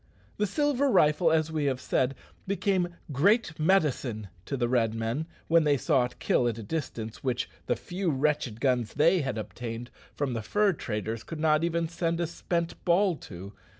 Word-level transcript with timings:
The 0.37 0.47
silver 0.47 0.89
rifle, 0.89 1.31
as 1.31 1.51
we 1.51 1.65
have 1.65 1.79
said, 1.79 2.15
became 2.47 2.95
"great 3.11 3.59
medicine" 3.59 4.29
to 4.47 4.57
the 4.57 4.67
Red 4.67 4.95
men 4.95 5.27
when 5.47 5.63
they 5.63 5.77
saw 5.77 6.05
it 6.05 6.17
kill 6.17 6.47
at 6.47 6.57
a 6.57 6.63
distance 6.63 7.23
which 7.23 7.47
the 7.67 7.75
few 7.75 8.09
wretched 8.09 8.59
guns 8.59 8.95
they 8.95 9.21
had 9.21 9.37
obtained 9.37 9.91
from 10.15 10.33
the 10.33 10.41
fur 10.41 10.73
traders 10.73 11.23
could 11.23 11.39
not 11.39 11.63
even 11.63 11.87
send 11.87 12.19
a 12.19 12.25
spent 12.25 12.83
ball 12.83 13.15
to. 13.17 13.53